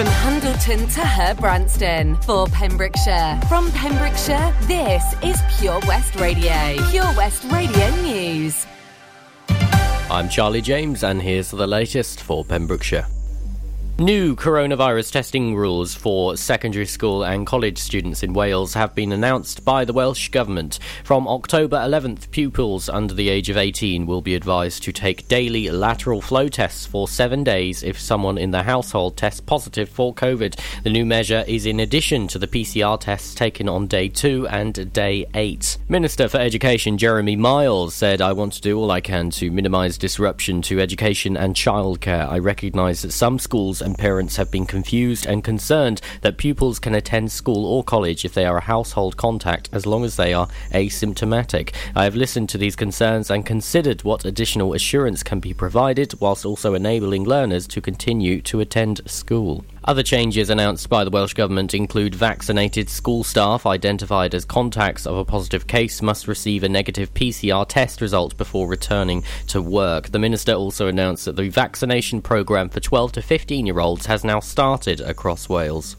From 0.00 0.08
Hundleton 0.08 0.78
to 0.94 1.00
Herbrandston 1.02 2.24
for 2.24 2.46
Pembrokeshire. 2.46 3.38
From 3.50 3.70
Pembrokeshire, 3.72 4.56
this 4.62 5.04
is 5.22 5.38
Pure 5.58 5.80
West 5.86 6.14
Radio. 6.14 6.74
Pure 6.88 7.14
West 7.18 7.44
Radio 7.52 7.94
News. 7.96 8.66
I'm 10.10 10.30
Charlie 10.30 10.62
James, 10.62 11.04
and 11.04 11.20
here's 11.20 11.50
the 11.50 11.66
latest 11.66 12.22
for 12.22 12.46
Pembrokeshire. 12.46 13.08
New 14.00 14.34
coronavirus 14.34 15.12
testing 15.12 15.54
rules 15.54 15.94
for 15.94 16.34
secondary 16.34 16.86
school 16.86 17.22
and 17.22 17.46
college 17.46 17.76
students 17.76 18.22
in 18.22 18.32
Wales 18.32 18.72
have 18.72 18.94
been 18.94 19.12
announced 19.12 19.62
by 19.62 19.84
the 19.84 19.92
Welsh 19.92 20.30
Government. 20.30 20.78
From 21.04 21.28
October 21.28 21.76
11th, 21.76 22.30
pupils 22.30 22.88
under 22.88 23.12
the 23.12 23.28
age 23.28 23.50
of 23.50 23.58
18 23.58 24.06
will 24.06 24.22
be 24.22 24.34
advised 24.34 24.82
to 24.84 24.92
take 24.92 25.28
daily 25.28 25.68
lateral 25.68 26.22
flow 26.22 26.48
tests 26.48 26.86
for 26.86 27.08
seven 27.08 27.44
days 27.44 27.82
if 27.82 28.00
someone 28.00 28.38
in 28.38 28.52
the 28.52 28.62
household 28.62 29.18
tests 29.18 29.42
positive 29.42 29.90
for 29.90 30.14
COVID. 30.14 30.58
The 30.82 30.88
new 30.88 31.04
measure 31.04 31.44
is 31.46 31.66
in 31.66 31.78
addition 31.78 32.26
to 32.28 32.38
the 32.38 32.48
PCR 32.48 32.98
tests 32.98 33.34
taken 33.34 33.68
on 33.68 33.86
day 33.86 34.08
two 34.08 34.48
and 34.48 34.90
day 34.94 35.26
eight. 35.34 35.76
Minister 35.90 36.26
for 36.26 36.38
Education 36.38 36.96
Jeremy 36.96 37.36
Miles 37.36 37.92
said, 37.96 38.22
I 38.22 38.32
want 38.32 38.54
to 38.54 38.62
do 38.62 38.78
all 38.78 38.90
I 38.90 39.02
can 39.02 39.28
to 39.32 39.50
minimise 39.50 39.98
disruption 39.98 40.62
to 40.62 40.80
education 40.80 41.36
and 41.36 41.54
childcare. 41.54 42.26
I 42.26 42.38
recognise 42.38 43.02
that 43.02 43.12
some 43.12 43.38
schools 43.38 43.82
and 43.90 43.98
parents 43.98 44.36
have 44.36 44.52
been 44.52 44.66
confused 44.66 45.26
and 45.26 45.42
concerned 45.42 46.00
that 46.20 46.36
pupils 46.36 46.78
can 46.78 46.94
attend 46.94 47.32
school 47.32 47.66
or 47.66 47.82
college 47.82 48.24
if 48.24 48.32
they 48.34 48.44
are 48.44 48.58
a 48.58 48.60
household 48.62 49.16
contact 49.16 49.68
as 49.72 49.84
long 49.84 50.04
as 50.04 50.14
they 50.14 50.32
are 50.32 50.46
asymptomatic. 50.72 51.74
I 51.96 52.04
have 52.04 52.14
listened 52.14 52.48
to 52.50 52.58
these 52.58 52.76
concerns 52.76 53.30
and 53.30 53.44
considered 53.44 54.04
what 54.04 54.24
additional 54.24 54.74
assurance 54.74 55.24
can 55.24 55.40
be 55.40 55.52
provided 55.52 56.14
whilst 56.20 56.44
also 56.44 56.74
enabling 56.74 57.24
learners 57.24 57.66
to 57.66 57.80
continue 57.80 58.40
to 58.42 58.60
attend 58.60 59.00
school. 59.06 59.64
Other 59.84 60.02
changes 60.02 60.50
announced 60.50 60.90
by 60.90 61.04
the 61.04 61.10
Welsh 61.10 61.32
Government 61.32 61.72
include 61.72 62.14
vaccinated 62.14 62.90
school 62.90 63.24
staff 63.24 63.64
identified 63.64 64.34
as 64.34 64.44
contacts 64.44 65.06
of 65.06 65.16
a 65.16 65.24
positive 65.24 65.66
case 65.66 66.02
must 66.02 66.28
receive 66.28 66.62
a 66.62 66.68
negative 66.68 67.14
PCR 67.14 67.66
test 67.66 68.02
result 68.02 68.36
before 68.36 68.68
returning 68.68 69.24
to 69.46 69.62
work. 69.62 70.10
The 70.10 70.18
Minister 70.18 70.52
also 70.52 70.86
announced 70.86 71.24
that 71.24 71.36
the 71.36 71.48
vaccination 71.48 72.20
programme 72.20 72.68
for 72.68 72.80
12 72.80 73.12
to 73.12 73.22
15 73.22 73.64
year 73.64 73.80
olds 73.80 74.04
has 74.04 74.22
now 74.22 74.40
started 74.40 75.00
across 75.00 75.48
Wales. 75.48 75.96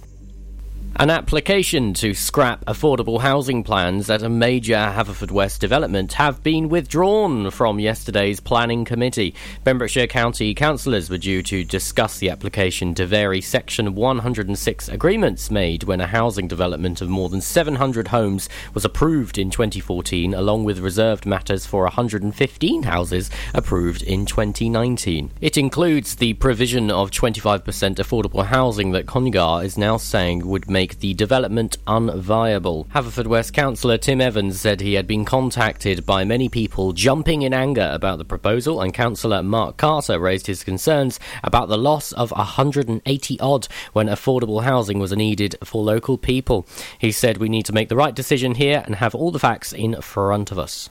An 0.97 1.09
application 1.09 1.93
to 1.95 2.13
scrap 2.13 2.63
affordable 2.65 3.21
housing 3.21 3.63
plans 3.63 4.09
at 4.09 4.21
a 4.21 4.29
major 4.29 4.75
Haverfordwest 4.75 5.57
development 5.57 6.13
have 6.13 6.43
been 6.43 6.69
withdrawn 6.69 7.49
from 7.49 7.79
yesterday's 7.79 8.39
planning 8.39 8.85
committee. 8.85 9.33
Pembrokeshire 9.63 10.05
County 10.05 10.53
councillors 10.53 11.09
were 11.09 11.17
due 11.17 11.41
to 11.43 11.63
discuss 11.63 12.19
the 12.19 12.29
application 12.29 12.93
to 12.93 13.07
vary 13.07 13.41
Section 13.41 13.95
106 13.95 14.89
agreements 14.89 15.49
made 15.49 15.85
when 15.85 16.01
a 16.01 16.07
housing 16.07 16.47
development 16.47 17.01
of 17.01 17.09
more 17.09 17.29
than 17.29 17.41
700 17.41 18.09
homes 18.09 18.47
was 18.75 18.85
approved 18.85 19.39
in 19.39 19.49
2014, 19.49 20.35
along 20.35 20.65
with 20.65 20.77
reserved 20.77 21.25
matters 21.25 21.65
for 21.65 21.83
115 21.83 22.83
houses 22.83 23.31
approved 23.55 24.03
in 24.03 24.25
2019. 24.25 25.31
It 25.39 25.57
includes 25.57 26.15
the 26.15 26.33
provision 26.33 26.91
of 26.91 27.11
25% 27.11 27.63
affordable 27.95 28.45
housing 28.45 28.91
that 28.91 29.07
Conygar 29.07 29.63
is 29.63 29.77
now 29.77 29.97
saying 29.97 30.45
would 30.45 30.69
make 30.69 30.90
make 30.91 30.99
the 30.99 31.13
development 31.13 31.77
unviable. 31.87 32.85
Haverfordwest 32.87 33.53
councillor 33.53 33.97
Tim 33.97 34.19
Evans 34.19 34.59
said 34.59 34.81
he 34.81 34.95
had 34.95 35.07
been 35.07 35.23
contacted 35.23 36.05
by 36.05 36.25
many 36.25 36.49
people 36.49 36.91
jumping 36.91 37.43
in 37.43 37.53
anger 37.53 37.89
about 37.93 38.17
the 38.17 38.25
proposal, 38.25 38.81
and 38.81 38.93
councillor 38.93 39.41
Mark 39.41 39.77
Carter 39.77 40.19
raised 40.19 40.47
his 40.47 40.65
concerns 40.65 41.17
about 41.45 41.69
the 41.69 41.77
loss 41.77 42.11
of 42.11 42.31
180 42.31 43.39
odd 43.39 43.69
when 43.93 44.07
affordable 44.07 44.63
housing 44.63 44.99
was 44.99 45.13
needed 45.13 45.55
for 45.63 45.81
local 45.81 46.17
people. 46.17 46.67
He 46.99 47.13
said 47.13 47.37
we 47.37 47.47
need 47.47 47.67
to 47.67 47.73
make 47.73 47.87
the 47.87 47.95
right 47.95 48.13
decision 48.13 48.55
here 48.55 48.83
and 48.85 48.95
have 48.95 49.15
all 49.15 49.31
the 49.31 49.39
facts 49.39 49.71
in 49.71 50.01
front 50.01 50.51
of 50.51 50.59
us. 50.59 50.89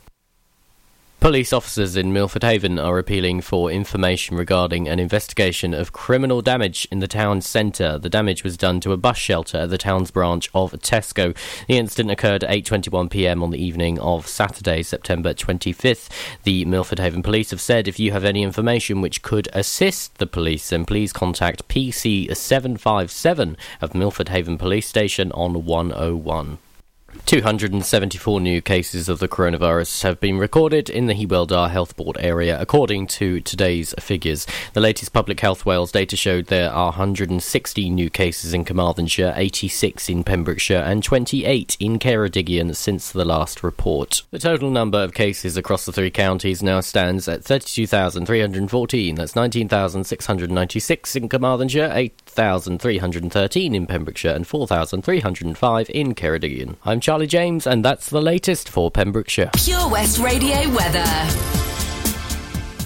Police 1.21 1.53
officers 1.53 1.97
in 1.97 2.15
Milford 2.15 2.43
Haven 2.43 2.79
are 2.79 2.99
appealing 2.99 3.43
for 3.43 3.71
information 3.71 4.39
regarding 4.39 4.89
an 4.89 4.99
investigation 4.99 5.75
of 5.75 5.93
criminal 5.93 6.41
damage 6.41 6.89
in 6.91 7.01
the 7.01 7.07
town 7.07 7.43
centre. 7.43 7.99
The 7.99 8.09
damage 8.09 8.43
was 8.43 8.57
done 8.57 8.81
to 8.81 8.93
a 8.93 8.97
bus 8.97 9.19
shelter 9.19 9.59
at 9.59 9.69
the 9.69 9.77
town's 9.77 10.11
branch 10.11 10.49
of 10.55 10.73
Tesco. 10.73 11.37
The 11.69 11.77
incident 11.77 12.11
occurred 12.11 12.43
at 12.43 12.49
8:21 12.49 13.11
p.m. 13.11 13.43
on 13.43 13.51
the 13.51 13.63
evening 13.63 13.99
of 13.99 14.27
Saturday, 14.27 14.83
September 14.83 15.35
25th. 15.35 16.09
The 16.45 16.65
Milford 16.65 17.01
Haven 17.01 17.23
police 17.23 17.51
have 17.51 17.61
said 17.61 17.87
if 17.87 18.01
you 18.01 18.13
have 18.13 18.25
any 18.25 18.43
information 18.43 19.03
which 19.03 19.21
could 19.21 19.51
assist 19.53 20.17
the 20.17 20.27
police, 20.27 20.71
then 20.71 20.87
please 20.87 21.13
contact 21.13 21.69
PC 21.69 22.35
757 22.35 23.59
of 23.83 23.95
Milford 23.95 24.31
Haven 24.31 24.57
Police 24.57 24.89
Station 24.89 25.33
on 25.33 25.67
101. 25.67 26.57
274 27.27 28.41
new 28.41 28.61
cases 28.61 29.09
of 29.09 29.19
the 29.21 29.29
coronavirus 29.29 30.03
have 30.03 30.19
been 30.21 30.39
recorded 30.39 30.91
in 30.91 31.07
the 31.07 31.15
Hywel 31.15 31.47
Dda 31.47 31.71
Health 31.71 31.97
Board 31.97 32.17
area, 32.21 32.61
according 32.61 33.07
to 33.07 33.41
today's 33.41 33.95
figures. 34.01 34.47
The 34.73 34.81
latest 34.81 35.13
Public 35.13 35.39
Health 35.41 35.65
Wales 35.65 35.93
data 35.93 36.17
showed 36.17 36.47
there 36.47 36.73
are 36.73 36.87
160 36.87 37.91
new 37.91 38.11
cases 38.11 38.53
in 38.53 38.65
Carmarthenshire, 38.65 39.33
86 39.37 40.09
in 40.09 40.25
Pembrokeshire, 40.25 40.81
and 40.81 41.05
28 41.05 41.77
in 41.79 41.99
Ceredigion 41.99 42.75
since 42.75 43.13
the 43.13 43.25
last 43.25 43.63
report. 43.63 44.23
The 44.31 44.39
total 44.39 44.71
number 44.71 44.99
of 44.99 45.15
cases 45.15 45.57
across 45.57 45.85
the 45.87 45.93
three 45.93 46.11
counties 46.11 46.63
now 46.63 46.81
stands 46.81 47.29
at 47.29 47.45
32,314. 47.45 49.15
That's 49.15 49.37
19,696 49.37 51.17
in 51.17 51.29
Carmarthenshire, 51.29 51.91
8,313 51.93 53.75
in 53.75 53.87
Pembrokeshire, 53.87 54.35
and 54.35 54.47
4,305 54.47 55.91
in 55.91 56.15
Ceredigion. 56.15 56.77
I'm 56.85 57.00
Charlie 57.01 57.27
James, 57.27 57.67
and 57.67 57.85
that's 57.85 58.11
the 58.11 58.21
latest 58.23 58.69
for 58.69 58.91
Pembrokeshire. 58.91 59.51
Pure 59.55 59.89
West 59.89 60.19
Radio 60.19 60.69
weather. 60.71 61.70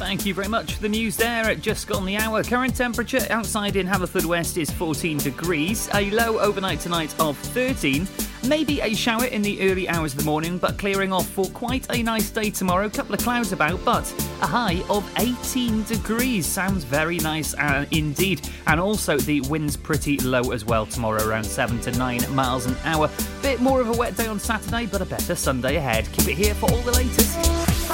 Thank 0.04 0.26
you 0.26 0.34
very 0.34 0.48
much 0.48 0.75
for 0.75 0.82
the 0.82 0.88
news 0.91 1.16
there 1.16 1.47
at 1.47 1.62
just 1.62 1.88
gone 1.88 2.04
the 2.04 2.19
hour. 2.19 2.44
Current 2.44 2.76
temperature 2.76 3.26
outside 3.31 3.75
in 3.75 3.87
Haverfordwest 3.87 4.59
is 4.59 4.70
14 4.70 5.16
degrees, 5.16 5.88
a 5.94 6.10
low 6.10 6.38
overnight 6.41 6.81
tonight 6.81 7.15
of 7.19 7.38
13. 7.38 8.06
Maybe 8.47 8.82
a 8.82 8.94
shower 8.94 9.25
in 9.25 9.41
the 9.41 9.62
early 9.62 9.88
hours 9.88 10.12
of 10.12 10.19
the 10.19 10.26
morning, 10.26 10.59
but 10.59 10.76
clearing 10.76 11.10
off 11.10 11.26
for 11.26 11.47
quite 11.47 11.87
a 11.91 12.03
nice 12.03 12.28
day 12.28 12.50
tomorrow. 12.50 12.91
Couple 12.91 13.14
of 13.14 13.22
clouds 13.22 13.53
about, 13.53 13.82
but 13.82 14.04
a 14.43 14.47
high 14.47 14.82
of 14.91 15.10
18 15.19 15.84
degrees. 15.84 16.44
Sounds 16.44 16.84
very 16.84 17.16
nice 17.16 17.54
uh, 17.54 17.87
indeed. 17.91 18.47
And 18.66 18.78
also 18.78 19.16
the 19.16 19.41
wind's 19.41 19.75
pretty 19.75 20.19
low 20.19 20.53
as 20.53 20.66
well 20.66 20.84
tomorrow, 20.84 21.26
around 21.26 21.44
7 21.44 21.81
to 21.81 21.93
9 21.93 22.34
miles 22.34 22.66
an 22.66 22.76
hour. 22.84 23.10
Bit 23.41 23.62
more 23.62 23.81
of 23.81 23.88
a 23.88 23.93
wet 23.94 24.19
day 24.19 24.26
on 24.26 24.38
Saturday, 24.38 24.84
but 24.84 25.00
a 25.00 25.06
better 25.06 25.34
Sunday 25.34 25.76
ahead. 25.76 26.12
Keep 26.12 26.28
it 26.28 26.34
here 26.37 26.54
for 26.54 26.70
all 26.70 26.82
the 26.82 26.93
latest. 26.93 27.94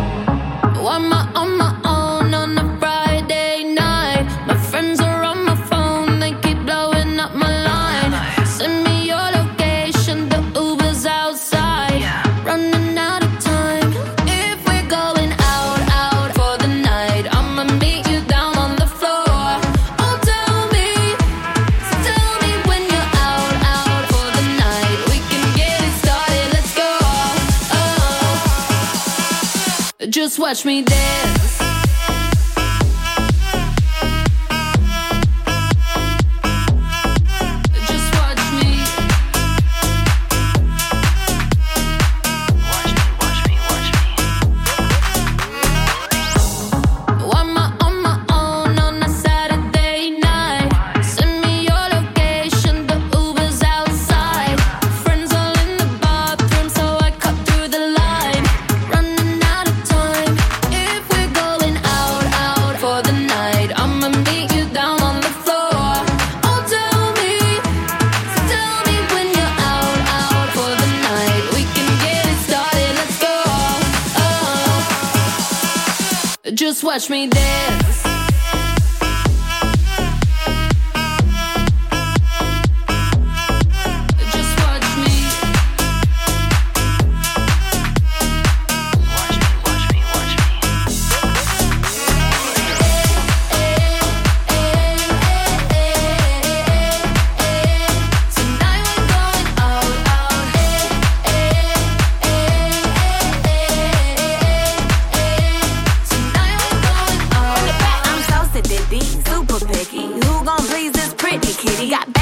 Watch 30.61 30.65
me 30.67 30.90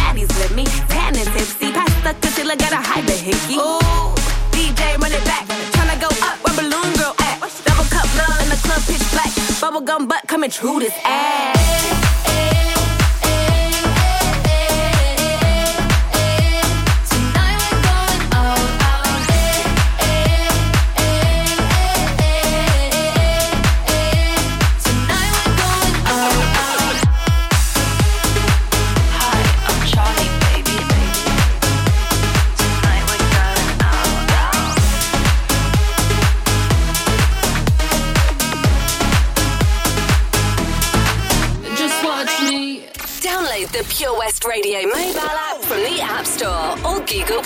baddies 0.10 0.28
with 0.40 0.56
me. 0.56 0.66
Tan 0.90 1.16
and 1.16 1.28
tipsy, 1.34 1.72
past 1.72 2.04
the 2.04 2.14
concealer, 2.22 2.56
gotta 2.56 2.78
hide 2.78 3.06
the 3.06 3.14
hickey. 3.14 3.56
Ooh, 3.56 4.14
DJ 4.52 4.98
run 4.98 5.12
it 5.12 5.24
back, 5.26 5.46
tryna 5.74 6.00
go 6.00 6.08
up 6.26 6.38
where 6.44 6.56
balloon 6.56 6.94
girl 6.98 7.16
at. 7.20 7.40
Double 7.66 7.86
cup 7.86 8.08
love 8.18 8.42
in 8.42 8.50
the 8.50 8.60
club, 8.64 8.82
pitch 8.88 9.06
black. 9.12 9.32
Bubblegum 9.62 10.08
butt 10.08 10.28
coming 10.28 10.50
true 10.50 10.80
this 10.80 10.94
ass. 11.04 12.09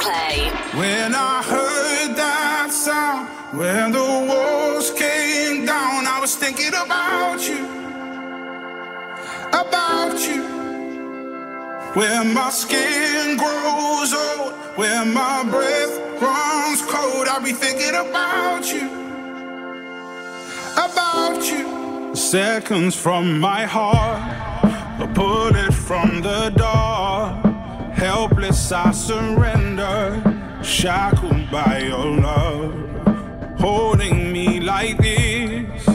Play. 0.04 0.50
When 0.76 1.16
I 1.16 1.42
heard 1.44 2.18
that 2.18 2.68
sound, 2.72 3.30
when 3.58 3.94
the 3.94 4.04
walls 4.30 4.92
came 4.92 5.66
down, 5.66 6.06
I 6.06 6.20
was 6.20 6.36
thinking 6.36 6.74
about 6.86 7.40
you, 7.48 7.64
about 9.64 10.20
you. 10.28 10.44
When 11.96 12.34
my 12.34 12.50
skin 12.50 13.38
grows 13.38 14.14
old, 14.14 14.52
when 14.76 15.14
my 15.14 15.46
breath 15.50 15.96
runs 16.22 16.82
cold, 16.82 17.28
I'll 17.30 17.42
be 17.42 17.54
thinking 17.54 17.96
about 17.96 18.64
you, 18.74 18.90
about 20.74 21.42
you. 21.50 22.14
Seconds 22.14 22.94
from 22.94 23.40
my 23.40 23.66
heart, 23.66 24.22
a 25.00 25.08
bullet 25.08 25.74
from 25.74 26.22
the 26.22 26.50
dark. 26.58 26.83
Helpless, 28.04 28.70
I 28.74 28.92
surrender, 28.92 30.22
shackled 30.62 31.50
by 31.50 31.84
your 31.88 32.18
love. 32.18 32.76
Holding 33.58 34.30
me 34.30 34.60
like 34.60 34.98
this, 34.98 35.86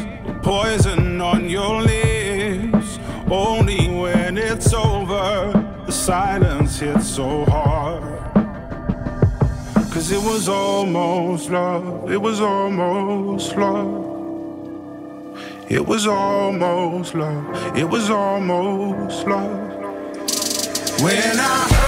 poison 0.43 1.20
on 1.20 1.50
your 1.50 1.82
lips. 1.82 2.99
Only 3.31 3.90
when 3.90 4.38
it's 4.38 4.72
over, 4.72 5.52
the 5.84 5.93
silence 5.93 6.78
hits 6.78 7.06
so 7.10 7.44
hard. 7.44 8.02
Cause 9.93 10.10
it 10.10 10.22
was 10.22 10.49
almost 10.49 11.50
love, 11.50 12.10
it 12.10 12.22
was 12.22 12.40
almost 12.40 13.55
love. 13.55 14.06
It 15.69 15.87
was 15.87 16.06
almost 16.06 17.14
love, 17.14 17.76
it 17.76 17.84
was 17.84 18.08
almost 18.08 19.26
love. 19.26 19.69
When 21.02 21.38
I 21.38 21.88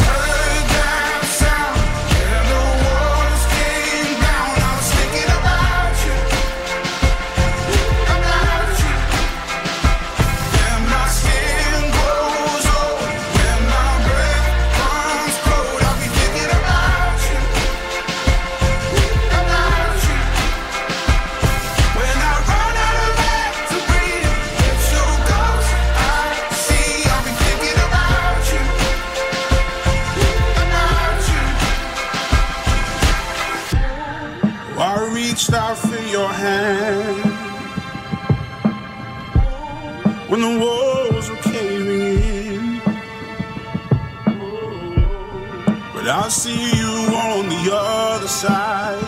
on 47.13 47.49
the 47.49 47.69
other 47.73 48.27
side. 48.27 49.01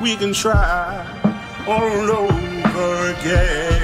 We 0.00 0.16
can 0.16 0.32
try 0.32 1.04
all 1.66 2.10
over 2.10 3.10
again. 3.12 3.75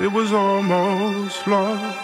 It 0.00 0.12
was 0.12 0.32
almost 0.32 1.44
love. 1.48 1.96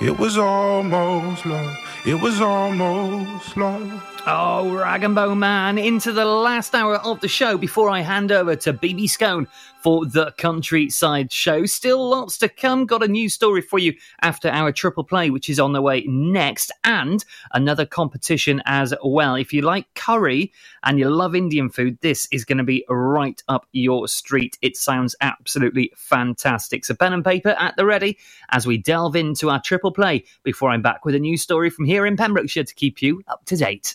It 0.00 0.16
was 0.16 0.38
almost 0.38 1.44
love. 1.44 1.76
It 2.06 2.14
was 2.14 2.40
almost 2.40 3.56
love. 3.56 4.17
Oh, 4.26 4.70
Rag'n'Bone 4.74 5.38
Man, 5.38 5.78
into 5.78 6.12
the 6.12 6.24
last 6.24 6.74
hour 6.74 6.96
of 6.96 7.20
the 7.20 7.28
show 7.28 7.56
before 7.56 7.88
I 7.88 8.00
hand 8.00 8.30
over 8.30 8.56
to 8.56 8.74
BB 8.74 9.08
Scone 9.08 9.46
for 9.82 10.04
the 10.04 10.32
Countryside 10.32 11.32
Show. 11.32 11.64
Still 11.64 12.10
lots 12.10 12.36
to 12.38 12.48
come. 12.48 12.84
Got 12.84 13.02
a 13.02 13.08
new 13.08 13.30
story 13.30 13.62
for 13.62 13.78
you 13.78 13.94
after 14.20 14.50
our 14.50 14.70
triple 14.70 15.04
play, 15.04 15.30
which 15.30 15.48
is 15.48 15.58
on 15.58 15.72
the 15.72 15.80
way 15.80 16.04
next, 16.06 16.72
and 16.84 17.24
another 17.54 17.86
competition 17.86 18.60
as 18.66 18.92
well. 19.02 19.34
If 19.34 19.52
you 19.54 19.62
like 19.62 19.86
curry 19.94 20.52
and 20.82 20.98
you 20.98 21.08
love 21.08 21.34
Indian 21.34 21.70
food, 21.70 21.98
this 22.02 22.28
is 22.30 22.44
going 22.44 22.58
to 22.58 22.64
be 22.64 22.84
right 22.88 23.42
up 23.48 23.66
your 23.72 24.08
street. 24.08 24.58
It 24.60 24.76
sounds 24.76 25.16
absolutely 25.22 25.92
fantastic. 25.96 26.84
So, 26.84 26.94
pen 26.94 27.14
and 27.14 27.24
paper 27.24 27.56
at 27.58 27.76
the 27.76 27.86
ready 27.86 28.18
as 28.50 28.66
we 28.66 28.76
delve 28.76 29.16
into 29.16 29.48
our 29.48 29.62
triple 29.62 29.92
play 29.92 30.24
before 30.42 30.70
I'm 30.70 30.82
back 30.82 31.06
with 31.06 31.14
a 31.14 31.20
new 31.20 31.38
story 31.38 31.70
from 31.70 31.86
here 31.86 32.04
in 32.04 32.16
Pembrokeshire 32.16 32.64
to 32.64 32.74
keep 32.74 33.00
you 33.00 33.22
up 33.28 33.46
to 33.46 33.56
date. 33.56 33.94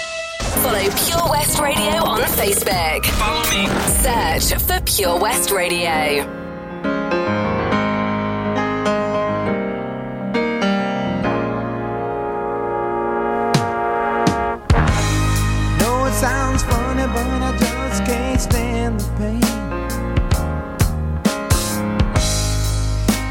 Follow 0.59 0.79
Pure 0.79 1.29
West 1.31 1.59
Radio 1.59 2.03
on 2.03 2.21
Facebook. 2.21 3.05
Follow 3.05 3.43
me. 3.51 3.67
Search 4.03 4.61
for 4.61 4.81
Pure 4.81 5.19
West 5.19 5.51
Radio. 5.51 6.25
know 15.79 16.05
it 16.05 16.13
sounds 16.13 16.63
funny, 16.63 17.07
but 17.13 17.41
I 17.41 17.57
just 17.57 18.05
can't 18.05 18.41
stand 18.41 18.99
the 18.99 19.09
pain. 19.17 19.41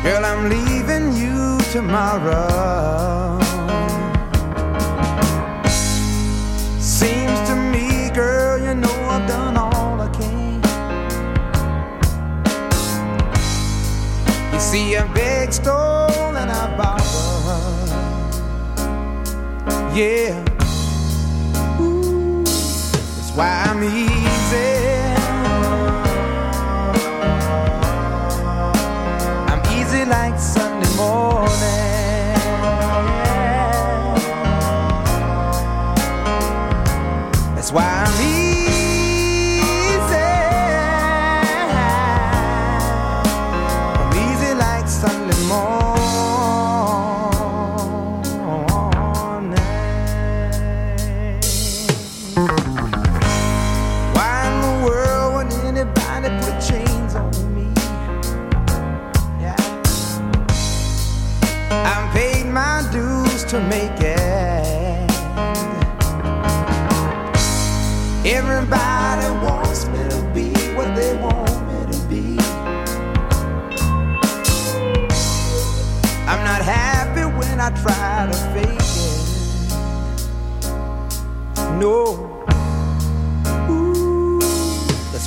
Girl, 0.02 0.24
I'm 0.24 0.48
leaving 0.48 1.12
you 1.12 1.60
tomorrow. 1.72 3.19
See, 14.70 14.94
a 14.94 15.04
big 15.14 15.52
stole, 15.52 16.36
and 16.40 16.48
I 16.48 16.76
borrowed. 16.78 17.90
Yeah. 19.96 20.44
Ooh, 21.80 22.44
That's 22.44 23.32
why 23.36 23.50
I'm 23.66 23.82
easy. 23.82 24.70
I'm 29.50 29.62
easy 29.78 30.04
like 30.04 30.38
Sunday 30.38 30.96
morning. 30.96 31.79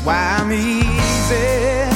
Why 0.03 0.37
I'm 0.39 0.51
easy. 0.51 1.93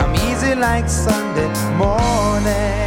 I'm 0.00 0.14
easy 0.14 0.54
like 0.54 0.88
Sunday 0.88 1.48
morning. 1.76 2.83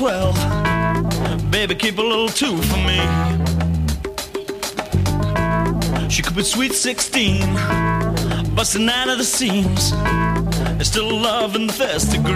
12. 0.00 1.50
Baby, 1.50 1.74
keep 1.74 1.98
a 1.98 2.02
little 2.02 2.30
2 2.30 2.56
for 2.56 2.78
me. 2.88 3.00
She 6.08 6.22
could 6.22 6.34
be 6.34 6.42
sweet 6.42 6.72
16, 6.72 7.40
busting 8.54 8.88
out 8.88 9.10
of 9.10 9.18
the 9.18 9.24
seams. 9.24 9.92
There's 10.78 10.88
still 10.88 11.14
love 11.14 11.54
in 11.54 11.66
the 11.66 11.74
first 11.74 12.12
degree. 12.12 12.32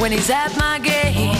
When 0.00 0.10
he's 0.10 0.30
at 0.30 0.56
my 0.56 0.80
game 0.80 1.36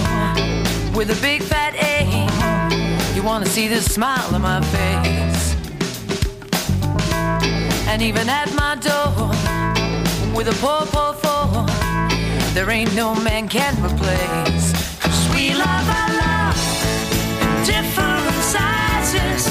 with 0.94 1.10
a 1.10 1.20
big 1.20 1.42
fat 1.42 1.74
A, 1.74 3.16
you 3.16 3.24
wanna 3.24 3.46
see 3.46 3.66
the 3.66 3.80
smile 3.80 4.32
on 4.32 4.42
my 4.42 4.60
face. 4.60 5.56
And 7.88 8.00
even 8.02 8.28
at 8.28 8.54
my 8.54 8.76
door 8.76 9.30
with 10.33 10.46
a 10.46 10.54
poor, 10.61 10.87
poor 10.92 11.12
four, 11.14 11.84
there 12.55 12.71
ain't 12.71 12.95
no 12.95 13.14
man 13.17 13.49
can 13.49 13.75
replace. 13.85 14.73
'Cause 15.01 15.29
we 15.35 15.53
love 15.55 15.87
our 16.01 16.11
love 16.25 16.59
in 17.43 17.53
different 17.64 18.31
sizes. 18.55 19.43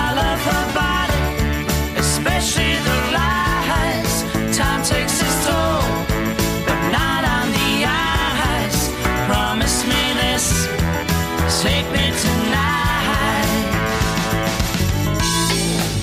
I 0.00 0.04
love 0.20 0.40
her 0.50 0.64
body, 0.82 1.22
especially 1.98 2.74
the 2.88 2.98
lies. 3.18 4.14
Time 4.56 4.82
takes 4.82 5.20
its 5.20 5.36
toll, 5.46 5.84
but 6.66 6.80
not 6.98 7.22
on 7.36 7.46
the 7.58 7.72
eyes. 7.84 8.78
Promise 9.28 9.76
me 9.90 10.02
this, 10.22 10.46
take 11.62 11.86
me 11.96 12.06
tonight. 12.24 13.48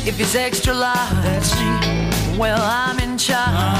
If 0.05 0.19
it's 0.19 0.35
extra 0.35 0.73
large, 0.75 1.51
well, 2.37 2.61
I'm 2.61 2.99
in 2.99 3.17
charge. 3.17 3.76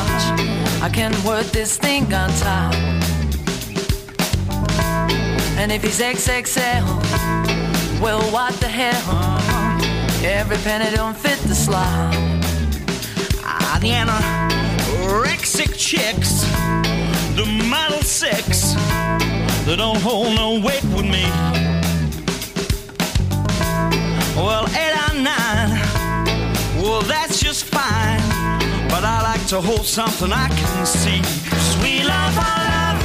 I 0.88 0.90
can 0.90 1.12
work 1.26 1.46
this 1.48 1.76
thing 1.76 2.14
on 2.14 2.30
top. 2.40 2.74
And 5.60 5.70
if 5.70 5.84
he's 5.84 6.00
XXL, 6.00 6.82
well, 8.00 8.22
what 8.32 8.54
the 8.62 8.70
hell? 8.70 9.38
Every 10.24 10.56
penny 10.56 10.96
don't 10.96 11.18
fit 11.18 11.40
the 11.40 11.56
slot. 11.56 12.16
Ah, 13.44 13.78
the 13.82 13.90
anorexic 14.02 15.76
chicks, 15.78 16.44
the 17.36 17.46
model 17.68 18.02
six, 18.02 18.74
they 19.66 19.76
don't 19.76 20.00
hold 20.00 20.36
no 20.36 20.52
weight 20.62 20.86
with 20.96 21.04
me. 21.04 21.26
Well, 24.38 24.66
eight 24.70 24.96
or 25.06 25.16
nine, 25.20 25.82
well, 26.82 27.02
that's 27.02 27.42
just 27.42 27.66
fine. 27.66 28.27
But 28.90 29.04
I 29.04 29.22
like 29.22 29.46
to 29.48 29.62
hold 29.62 29.86
something 29.86 30.32
I 30.32 30.48
can 30.60 30.86
see. 30.86 31.22
'Cause 31.50 31.78
we 31.84 32.04
love 32.04 32.36
our 32.50 32.64
love 32.74 33.00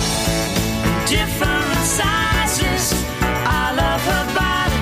in 0.87 0.95
different 1.17 1.85
sizes. 2.01 2.85
I 3.63 3.65
love 3.83 4.03
her 4.13 4.25
body, 4.41 4.81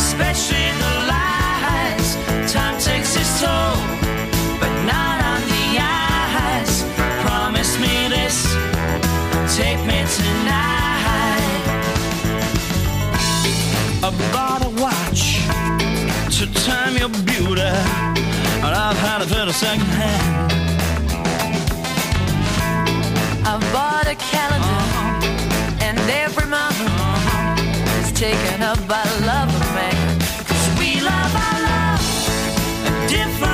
especially 0.00 0.68
the 0.82 0.94
lies. 1.12 2.06
Time 2.52 2.76
takes 2.88 3.16
its 3.16 3.40
toll, 3.40 3.76
but 4.60 4.72
not 4.92 5.16
on 5.32 5.40
the 5.54 5.66
eyes. 5.80 6.72
Promise 7.24 7.72
me 7.84 7.94
this, 8.14 8.36
take 9.56 9.80
me 9.90 9.98
tonight. 10.18 11.64
A 14.08 14.10
watch 14.84 15.22
to 16.36 16.44
time 16.66 16.94
your 17.02 17.12
beauty, 17.30 17.72
I've 18.90 18.96
had 18.96 19.20
it 19.20 19.28
for 19.28 19.44
the 19.44 19.52
second 19.52 19.84
hand. 19.84 20.52
I 23.46 23.58
bought 23.70 24.06
a 24.06 24.14
calendar, 24.14 24.66
uh-huh. 24.66 25.84
and 25.86 25.98
every 26.08 26.46
month 26.46 26.80
uh-huh, 26.80 28.00
is 28.00 28.10
taken 28.12 28.62
up 28.62 28.78
by 28.88 29.04
love 29.26 29.50
of 29.60 29.74
man. 29.76 30.18
'Cause 30.46 30.66
we 30.78 31.00
love 31.02 31.32
our 31.44 31.58
love 31.68 32.00
different 33.10 33.47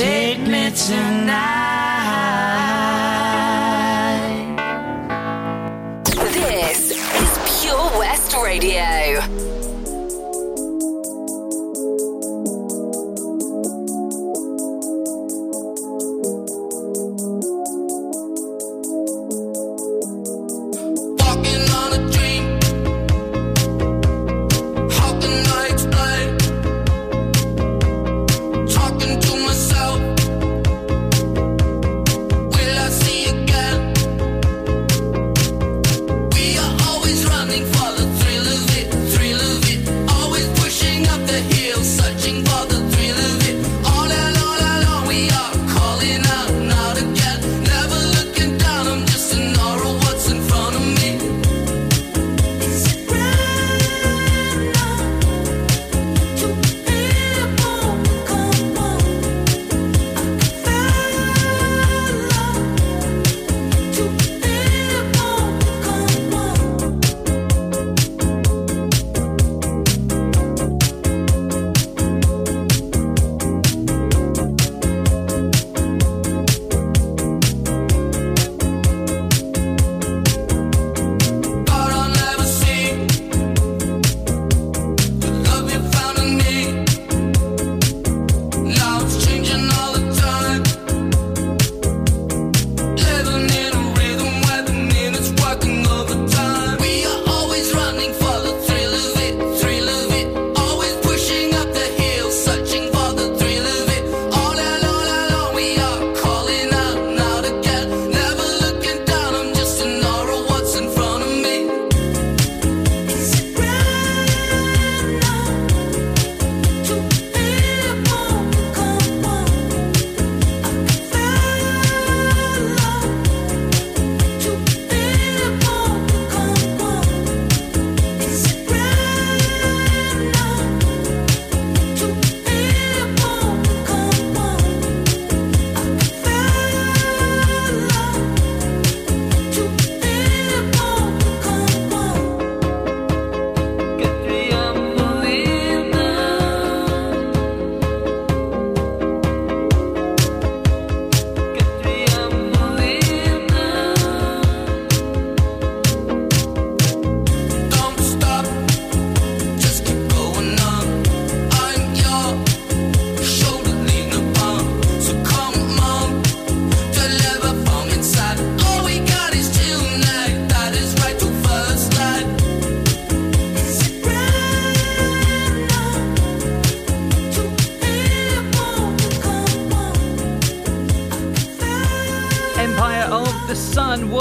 take 0.00 0.38
me 0.48 0.70
tonight. 0.70 1.69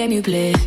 game 0.00 0.12
you 0.12 0.22
play. 0.22 0.59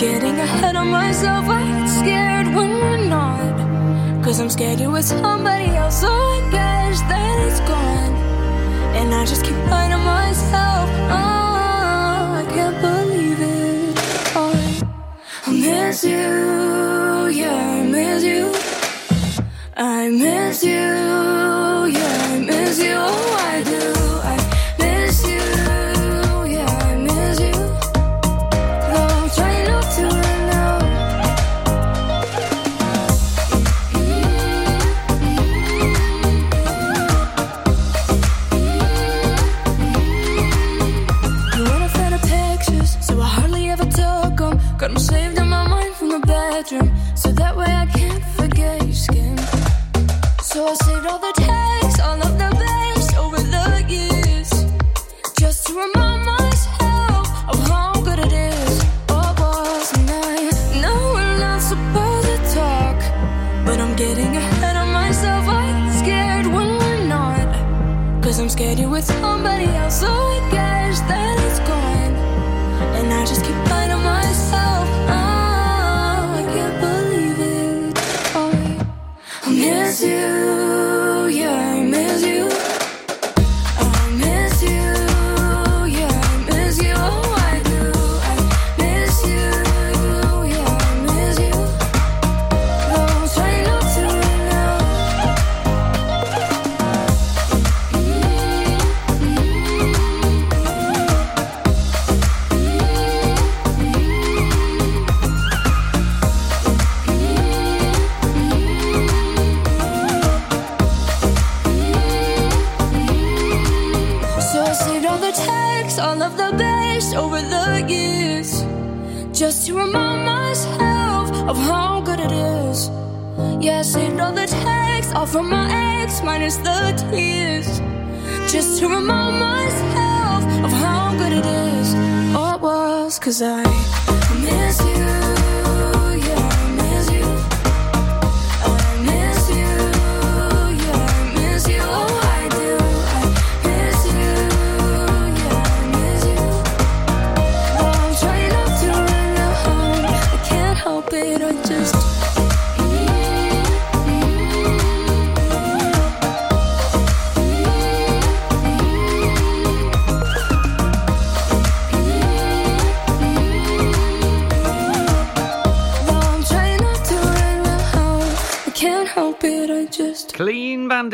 Getting 0.00 0.40
ahead 0.40 0.76
of 0.76 0.86
myself. 0.86 1.44
I 1.46 1.62
get 1.62 1.86
scared 1.86 2.46
when 2.56 2.70
we're 2.70 3.04
not. 3.06 4.24
Cause 4.24 4.40
I'm 4.40 4.48
scared 4.48 4.80
you're 4.80 4.90
with 4.90 5.04
somebody 5.04 5.76
else. 5.76 6.00
So 6.00 6.08
I 6.08 6.40
guess 6.50 7.00
that 7.02 7.36
it's 7.46 7.60
gone. 7.68 8.14
And 8.96 9.12
I 9.12 9.26
just 9.26 9.44
keep 9.44 9.58
lying 9.68 9.90
to 9.90 9.98
myself. 9.98 10.88
Oh, 11.18 12.40
I 12.40 12.44
can't 12.48 12.80
believe 12.80 13.40
it. 13.40 13.94
Oh, 14.34 14.88
I 15.46 15.52
miss 15.52 16.02
you. 16.02 16.30
Yeah, 17.40 17.54
I 17.54 17.82
miss 17.86 18.24
you. 18.24 18.54
I 19.76 20.08
miss 20.08 20.64
you. 20.64 20.80
Yeah, 21.98 22.29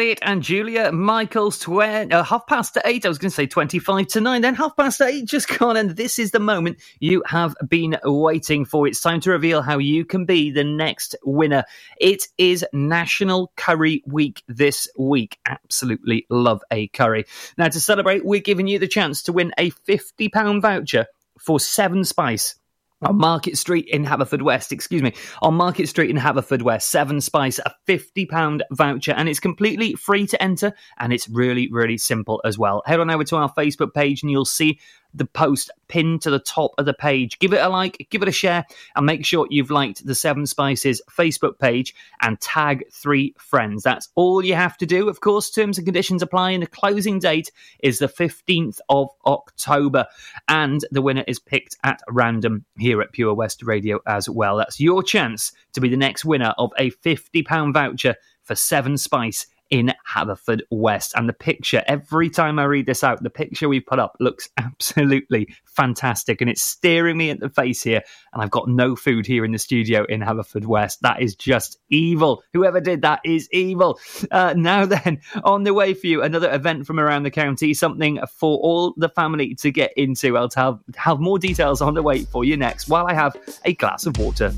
Bandit 0.06 0.18
and 0.22 0.40
Julia 0.40 0.92
Michaels, 0.92 1.58
twen- 1.58 2.12
uh, 2.12 2.22
half 2.22 2.46
past 2.46 2.78
eight. 2.84 3.04
I 3.04 3.08
was 3.08 3.18
going 3.18 3.30
to 3.30 3.34
say 3.34 3.48
25 3.48 4.06
to 4.08 4.20
nine, 4.20 4.40
then 4.40 4.54
half 4.54 4.76
past 4.76 5.00
eight 5.00 5.24
just 5.24 5.48
gone. 5.58 5.76
And 5.76 5.96
this 5.96 6.20
is 6.20 6.30
the 6.30 6.38
moment 6.38 6.78
you 7.00 7.24
have 7.26 7.56
been 7.68 7.98
waiting 8.04 8.64
for. 8.64 8.86
It's 8.86 9.00
time 9.00 9.18
to 9.22 9.32
reveal 9.32 9.62
how 9.62 9.78
you 9.78 10.04
can 10.04 10.24
be 10.24 10.52
the 10.52 10.62
next 10.62 11.16
winner. 11.24 11.64
It 12.00 12.28
is 12.38 12.64
National 12.72 13.50
Curry 13.56 14.04
Week 14.06 14.44
this 14.46 14.86
week. 14.96 15.40
Absolutely 15.44 16.24
love 16.30 16.62
a 16.70 16.86
curry. 16.88 17.24
Now, 17.58 17.66
to 17.66 17.80
celebrate, 17.80 18.24
we're 18.24 18.40
giving 18.40 18.68
you 18.68 18.78
the 18.78 18.86
chance 18.86 19.24
to 19.24 19.32
win 19.32 19.52
a 19.58 19.72
£50 19.72 20.62
voucher 20.62 21.06
for 21.36 21.58
Seven 21.58 22.04
Spice 22.04 22.54
on 23.06 23.16
Market 23.16 23.56
Street 23.56 23.88
in 23.88 24.04
Haverfordwest, 24.04 24.72
excuse 24.72 25.02
me, 25.02 25.14
on 25.40 25.54
Market 25.54 25.88
Street 25.88 26.10
in 26.10 26.16
Haverfordwest, 26.16 26.82
Seven 26.82 27.20
Spice, 27.20 27.58
a 27.60 27.72
£50 27.88 28.60
voucher, 28.72 29.12
and 29.12 29.28
it's 29.28 29.40
completely 29.40 29.94
free 29.94 30.26
to 30.26 30.42
enter, 30.42 30.72
and 30.98 31.12
it's 31.12 31.28
really, 31.28 31.68
really 31.70 31.98
simple 31.98 32.40
as 32.44 32.58
well. 32.58 32.82
Head 32.86 33.00
on 33.00 33.10
over 33.10 33.24
to 33.24 33.36
our 33.36 33.52
Facebook 33.52 33.94
page 33.94 34.22
and 34.22 34.30
you'll 34.30 34.44
see 34.44 34.80
the 35.16 35.24
post 35.24 35.70
pinned 35.88 36.22
to 36.22 36.30
the 36.30 36.38
top 36.38 36.72
of 36.78 36.84
the 36.84 36.94
page. 36.94 37.38
Give 37.38 37.52
it 37.52 37.60
a 37.60 37.68
like, 37.68 38.06
give 38.10 38.22
it 38.22 38.28
a 38.28 38.32
share, 38.32 38.64
and 38.94 39.06
make 39.06 39.24
sure 39.24 39.46
you've 39.50 39.70
liked 39.70 40.04
the 40.04 40.14
Seven 40.14 40.46
Spices 40.46 41.00
Facebook 41.10 41.58
page 41.58 41.94
and 42.20 42.40
tag 42.40 42.84
three 42.92 43.34
friends. 43.38 43.82
That's 43.82 44.08
all 44.14 44.44
you 44.44 44.54
have 44.54 44.76
to 44.78 44.86
do. 44.86 45.08
Of 45.08 45.20
course, 45.20 45.50
terms 45.50 45.78
and 45.78 45.86
conditions 45.86 46.22
apply, 46.22 46.52
and 46.52 46.62
the 46.62 46.66
closing 46.66 47.18
date 47.18 47.50
is 47.80 47.98
the 47.98 48.08
15th 48.08 48.80
of 48.88 49.08
October, 49.26 50.06
and 50.48 50.84
the 50.90 51.02
winner 51.02 51.24
is 51.26 51.38
picked 51.38 51.76
at 51.82 52.00
random 52.08 52.64
here 52.78 53.00
at 53.00 53.12
Pure 53.12 53.34
West 53.34 53.62
Radio 53.62 54.00
as 54.06 54.28
well. 54.28 54.56
That's 54.56 54.80
your 54.80 55.02
chance 55.02 55.52
to 55.72 55.80
be 55.80 55.88
the 55.88 55.96
next 55.96 56.24
winner 56.24 56.54
of 56.58 56.72
a 56.78 56.90
£50 56.90 57.72
voucher 57.72 58.16
for 58.42 58.54
Seven 58.54 58.96
Spice 58.96 59.46
in 59.70 59.92
Haverfordwest. 60.08 61.12
And 61.14 61.28
the 61.28 61.32
picture, 61.32 61.82
every 61.86 62.30
time 62.30 62.58
I 62.58 62.64
read 62.64 62.86
this 62.86 63.02
out, 63.04 63.22
the 63.22 63.30
picture 63.30 63.68
we 63.68 63.80
put 63.80 63.98
up 63.98 64.16
looks 64.20 64.48
absolutely 64.56 65.54
fantastic. 65.64 66.40
And 66.40 66.50
it's 66.50 66.62
staring 66.62 67.16
me 67.16 67.30
at 67.30 67.40
the 67.40 67.48
face 67.48 67.82
here. 67.82 68.02
And 68.32 68.42
I've 68.42 68.50
got 68.50 68.68
no 68.68 68.96
food 68.96 69.26
here 69.26 69.44
in 69.44 69.52
the 69.52 69.58
studio 69.58 70.04
in 70.04 70.20
Haverfordwest. 70.20 71.00
That 71.00 71.20
is 71.20 71.34
just 71.34 71.78
evil. 71.90 72.42
Whoever 72.52 72.80
did 72.80 73.02
that 73.02 73.20
is 73.24 73.48
evil. 73.52 73.98
Uh, 74.30 74.54
now 74.56 74.86
then, 74.86 75.20
on 75.44 75.64
the 75.64 75.74
way 75.74 75.94
for 75.94 76.06
you, 76.06 76.22
another 76.22 76.52
event 76.52 76.86
from 76.86 77.00
around 77.00 77.24
the 77.24 77.30
county, 77.30 77.74
something 77.74 78.20
for 78.28 78.58
all 78.58 78.94
the 78.96 79.08
family 79.08 79.54
to 79.56 79.70
get 79.70 79.92
into. 79.96 80.36
I'll 80.36 80.50
have, 80.56 80.80
have 80.96 81.20
more 81.20 81.38
details 81.38 81.80
on 81.82 81.94
the 81.94 82.02
way 82.02 82.24
for 82.24 82.44
you 82.44 82.56
next 82.56 82.88
while 82.88 83.06
I 83.06 83.14
have 83.14 83.36
a 83.64 83.74
glass 83.74 84.06
of 84.06 84.18
water. 84.18 84.52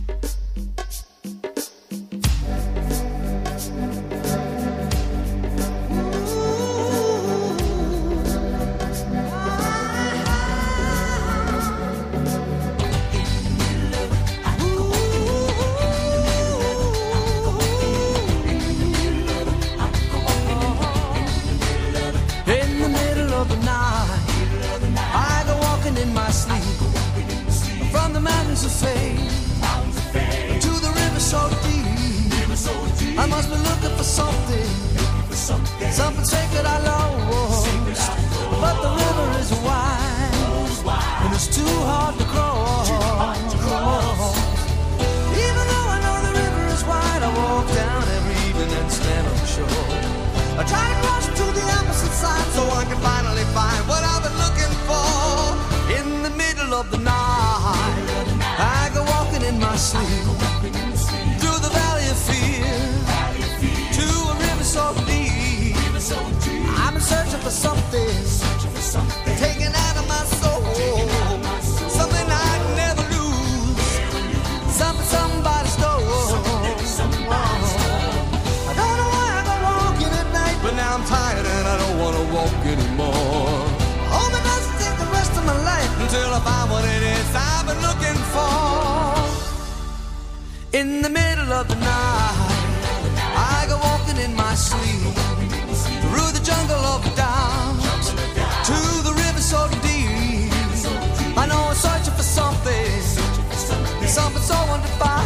Something 104.08 104.40
so 104.42 104.54
undefined. 104.54 105.17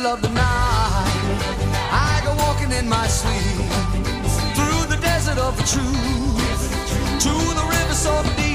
middle 0.00 0.14
of 0.14 0.22
the 0.22 0.28
night, 0.30 1.10
I 1.92 2.22
go 2.24 2.34
walking 2.36 2.72
in 2.72 2.88
my 2.88 3.06
sleep 3.06 3.68
through 4.54 4.86
the 4.94 5.00
desert 5.02 5.38
of 5.38 5.56
the 5.58 5.62
truth 5.64 7.20
to 7.20 7.32
the 7.54 7.66
river 7.68 7.94
so 7.94 8.22
deep. 8.36 8.49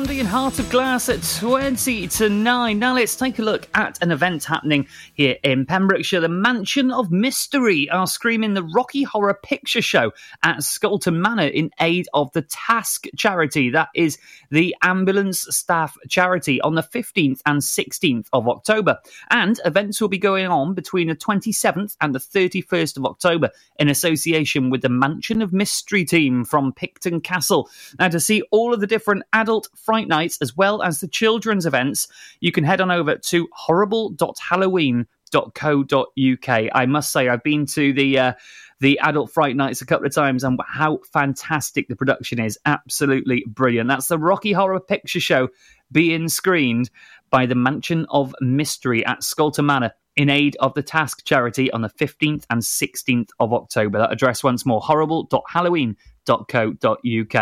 Blondie 0.00 0.20
and 0.20 0.28
Heart 0.30 0.58
of 0.60 0.70
Glass 0.70 1.10
at 1.10 1.22
20 1.40 2.08
to 2.08 2.30
9. 2.30 2.78
Now 2.78 2.94
let's 2.94 3.16
take 3.16 3.38
a 3.38 3.42
look 3.42 3.68
at 3.74 4.02
an 4.02 4.10
event 4.10 4.44
happening 4.44 4.88
here 5.12 5.36
in 5.42 5.66
Pembrokeshire. 5.66 6.20
The 6.20 6.28
Mansion 6.30 6.90
of 6.90 7.12
Mystery 7.12 7.86
are 7.90 8.06
screaming 8.06 8.54
the 8.54 8.62
Rocky 8.62 9.02
Horror 9.02 9.34
Picture 9.34 9.82
Show 9.82 10.12
at 10.42 10.60
Scolton 10.60 11.16
Manor 11.16 11.48
in 11.48 11.70
aid 11.80 12.08
of 12.14 12.32
the 12.32 12.40
TASC 12.40 13.08
charity. 13.14 13.68
That 13.68 13.90
is 13.94 14.16
the 14.50 14.74
ambulance 14.80 15.40
staff 15.50 15.98
charity 16.08 16.62
on 16.62 16.76
the 16.76 16.82
15th 16.82 17.42
and 17.44 17.60
16th 17.60 18.28
of 18.32 18.48
October. 18.48 19.00
And 19.28 19.60
events 19.66 20.00
will 20.00 20.08
be 20.08 20.16
going 20.16 20.46
on 20.46 20.72
between 20.72 21.08
the 21.08 21.14
27th 21.14 21.98
and 22.00 22.14
the 22.14 22.20
31st 22.20 22.96
of 22.96 23.04
October 23.04 23.50
in 23.78 23.90
association 23.90 24.70
with 24.70 24.80
the 24.80 24.88
Mansion 24.88 25.42
of 25.42 25.52
Mystery 25.52 26.06
team 26.06 26.46
from 26.46 26.72
Picton 26.72 27.20
Castle. 27.20 27.68
Now, 27.98 28.08
to 28.08 28.18
see 28.18 28.40
all 28.50 28.72
of 28.72 28.80
the 28.80 28.86
different 28.86 29.24
adult 29.34 29.68
Fright 29.90 30.06
Nights 30.06 30.38
as 30.40 30.56
well 30.56 30.84
as 30.84 31.00
the 31.00 31.08
children's 31.08 31.66
events, 31.66 32.06
you 32.38 32.52
can 32.52 32.62
head 32.62 32.80
on 32.80 32.92
over 32.92 33.16
to 33.16 33.48
horrible.halloween.co.uk. 33.52 36.48
I 36.48 36.86
must 36.86 37.12
say, 37.12 37.28
I've 37.28 37.42
been 37.42 37.66
to 37.66 37.92
the. 37.92 38.18
Uh, 38.18 38.32
the 38.78 38.98
adult 39.00 39.30
fright 39.30 39.56
nights 39.56 39.82
a 39.82 39.86
couple 39.86 40.06
of 40.06 40.14
times 40.14 40.42
and 40.42 40.58
how 40.66 41.00
fantastic 41.12 41.88
the 41.88 41.96
production 41.96 42.40
is 42.40 42.58
absolutely 42.64 43.44
brilliant 43.46 43.90
that's 43.90 44.06
the 44.06 44.16
rocky 44.16 44.52
horror 44.52 44.80
picture 44.80 45.20
show 45.20 45.48
being 45.92 46.30
screened 46.30 46.88
by 47.28 47.44
the 47.44 47.54
mansion 47.54 48.06
of 48.08 48.34
mystery 48.40 49.04
at 49.04 49.20
scolton 49.20 49.66
manor 49.66 49.92
in 50.16 50.30
aid 50.30 50.56
of 50.60 50.72
the 50.72 50.82
TASC 50.82 51.24
charity 51.24 51.70
on 51.72 51.82
the 51.82 51.90
15th 51.90 52.44
and 52.48 52.62
16th 52.62 53.28
of 53.38 53.52
october 53.52 53.98
that 53.98 54.10
address 54.10 54.42
once 54.42 54.64
more 54.64 54.80
horrible.halloween 54.80 55.94
co.uk. 56.26 57.34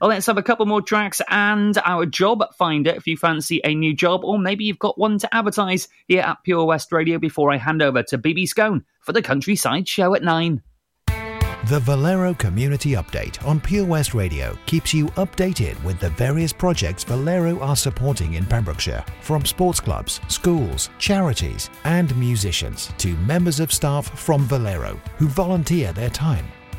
Well, 0.00 0.10
let's 0.10 0.26
have 0.26 0.38
a 0.38 0.42
couple 0.42 0.66
more 0.66 0.82
tracks 0.82 1.20
and 1.28 1.78
our 1.84 2.06
job 2.06 2.44
finder 2.56 2.90
if 2.90 3.06
you 3.06 3.16
fancy 3.16 3.60
a 3.64 3.74
new 3.74 3.94
job, 3.94 4.24
or 4.24 4.38
maybe 4.38 4.64
you've 4.64 4.78
got 4.78 4.98
one 4.98 5.18
to 5.18 5.34
advertise 5.34 5.88
here 6.08 6.22
at 6.22 6.42
Pure 6.44 6.64
West 6.64 6.92
Radio 6.92 7.18
before 7.18 7.52
I 7.52 7.56
hand 7.56 7.82
over 7.82 8.02
to 8.04 8.18
BB 8.18 8.48
Scone 8.48 8.84
for 9.00 9.12
the 9.12 9.22
Countryside 9.22 9.88
Show 9.88 10.14
at 10.14 10.22
9. 10.22 10.62
The 11.68 11.80
Valero 11.80 12.34
Community 12.34 12.90
Update 12.90 13.42
on 13.46 13.58
Pure 13.58 13.86
West 13.86 14.12
Radio 14.12 14.58
keeps 14.66 14.92
you 14.92 15.06
updated 15.16 15.82
with 15.82 15.98
the 15.98 16.10
various 16.10 16.52
projects 16.52 17.04
Valero 17.04 17.58
are 17.60 17.74
supporting 17.74 18.34
in 18.34 18.44
Pembrokeshire, 18.44 19.02
from 19.22 19.46
sports 19.46 19.80
clubs, 19.80 20.20
schools, 20.28 20.90
charities, 20.98 21.70
and 21.84 22.14
musicians 22.18 22.92
to 22.98 23.16
members 23.16 23.60
of 23.60 23.72
staff 23.72 24.18
from 24.18 24.44
Valero 24.44 25.00
who 25.16 25.26
volunteer 25.26 25.94
their 25.94 26.10
time 26.10 26.44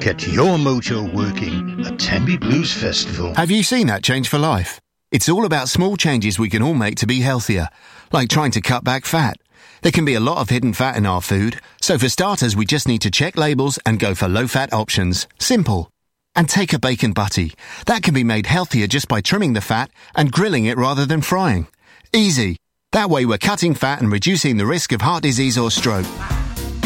Get 0.00 0.26
your 0.26 0.56
mojo 0.56 1.12
working 1.12 1.84
at 1.86 1.98
Tenby 1.98 2.36
Blues 2.36 2.72
Festival. 2.72 3.34
Have 3.34 3.50
you 3.50 3.62
seen 3.62 3.88
that 3.88 4.02
change 4.02 4.28
for 4.28 4.38
life? 4.38 4.80
It's 5.10 5.28
all 5.28 5.44
about 5.44 5.68
small 5.68 5.96
changes 5.96 6.38
we 6.38 6.48
can 6.48 6.62
all 6.62 6.74
make 6.74 6.96
to 6.96 7.06
be 7.06 7.20
healthier, 7.20 7.68
like 8.10 8.28
trying 8.28 8.52
to 8.52 8.60
cut 8.60 8.84
back 8.84 9.04
fat. 9.04 9.36
There 9.82 9.92
can 9.92 10.04
be 10.04 10.14
a 10.14 10.20
lot 10.20 10.38
of 10.38 10.48
hidden 10.48 10.72
fat 10.72 10.96
in 10.96 11.04
our 11.04 11.20
food, 11.20 11.60
so 11.80 11.98
for 11.98 12.08
starters, 12.08 12.56
we 12.56 12.64
just 12.64 12.88
need 12.88 13.02
to 13.02 13.10
check 13.10 13.36
labels 13.36 13.78
and 13.84 14.00
go 14.00 14.14
for 14.14 14.28
low 14.28 14.46
fat 14.46 14.72
options. 14.72 15.28
Simple. 15.38 15.90
And 16.34 16.48
take 16.48 16.72
a 16.72 16.78
bacon 16.78 17.12
butty. 17.12 17.52
That 17.86 18.02
can 18.02 18.14
be 18.14 18.24
made 18.24 18.46
healthier 18.46 18.86
just 18.86 19.08
by 19.08 19.20
trimming 19.20 19.52
the 19.52 19.60
fat 19.60 19.90
and 20.14 20.32
grilling 20.32 20.64
it 20.64 20.78
rather 20.78 21.04
than 21.04 21.20
frying. 21.20 21.66
Easy. 22.14 22.56
That 22.92 23.10
way, 23.10 23.26
we're 23.26 23.38
cutting 23.38 23.74
fat 23.74 24.00
and 24.00 24.10
reducing 24.10 24.56
the 24.56 24.66
risk 24.66 24.92
of 24.92 25.02
heart 25.02 25.22
disease 25.22 25.58
or 25.58 25.70
stroke. 25.70 26.06